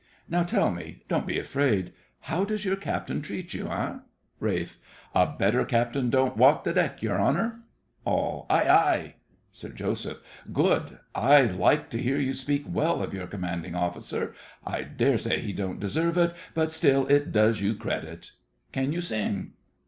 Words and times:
Now 0.27 0.41
tell 0.41 0.71
me—don't 0.71 1.27
be 1.27 1.37
afraid— 1.37 1.93
how 2.21 2.43
does 2.43 2.65
your 2.65 2.75
captain 2.75 3.21
treat 3.21 3.53
you, 3.53 3.67
eh? 3.67 3.99
RALPH. 4.39 4.79
A 5.13 5.27
better 5.27 5.63
captain 5.63 6.09
don't 6.09 6.35
walk 6.35 6.63
the 6.63 6.73
deck, 6.73 7.03
your 7.03 7.21
honour. 7.21 7.59
ALL. 8.03 8.47
Aye; 8.49 8.63
Aye! 8.67 9.15
SIR 9.51 9.69
JOSEPH. 9.73 10.17
Good. 10.51 10.97
I 11.13 11.43
like 11.43 11.91
to 11.91 12.01
hear 12.01 12.17
you 12.17 12.33
speak 12.33 12.63
well 12.67 13.03
of 13.03 13.13
your 13.13 13.27
commanding 13.27 13.75
officer; 13.75 14.33
I 14.65 14.81
daresay 14.81 15.39
he 15.39 15.53
don't 15.53 15.79
deserve 15.79 16.17
it, 16.17 16.33
but 16.55 16.71
still 16.71 17.05
it 17.05 17.31
does 17.31 17.61
you 17.61 17.75
credit. 17.75 18.31
Can 18.71 18.91
you 18.91 19.01
sing? 19.01 19.53